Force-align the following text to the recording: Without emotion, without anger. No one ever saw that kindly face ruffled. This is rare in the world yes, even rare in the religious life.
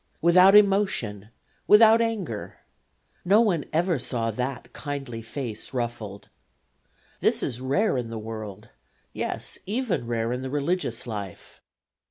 Without 0.19 0.55
emotion, 0.55 1.29
without 1.67 2.01
anger. 2.01 2.57
No 3.23 3.39
one 3.41 3.65
ever 3.71 3.99
saw 3.99 4.31
that 4.31 4.73
kindly 4.73 5.21
face 5.21 5.75
ruffled. 5.75 6.27
This 7.19 7.43
is 7.43 7.61
rare 7.61 7.97
in 7.97 8.09
the 8.09 8.17
world 8.17 8.69
yes, 9.13 9.59
even 9.67 10.07
rare 10.07 10.33
in 10.33 10.41
the 10.41 10.49
religious 10.49 11.05
life. 11.05 11.61